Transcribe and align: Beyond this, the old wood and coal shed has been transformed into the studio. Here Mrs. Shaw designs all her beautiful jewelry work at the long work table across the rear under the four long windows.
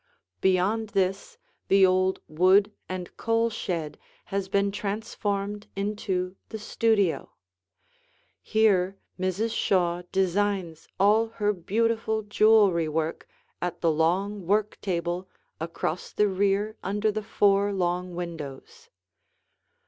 Beyond 0.41 0.89
this, 0.97 1.37
the 1.67 1.85
old 1.85 2.19
wood 2.27 2.71
and 2.89 3.15
coal 3.17 3.51
shed 3.51 3.99
has 4.33 4.49
been 4.49 4.71
transformed 4.71 5.67
into 5.75 6.35
the 6.49 6.57
studio. 6.57 7.29
Here 8.41 8.97
Mrs. 9.19 9.53
Shaw 9.53 10.01
designs 10.11 10.87
all 10.99 11.27
her 11.27 11.53
beautiful 11.53 12.23
jewelry 12.23 12.87
work 12.89 13.27
at 13.61 13.81
the 13.81 13.91
long 13.91 14.47
work 14.47 14.81
table 14.81 15.29
across 15.59 16.11
the 16.13 16.27
rear 16.27 16.75
under 16.81 17.11
the 17.11 17.21
four 17.21 17.71
long 17.71 18.15
windows. 18.15 18.89